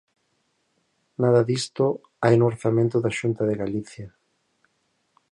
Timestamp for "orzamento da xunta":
2.51-3.43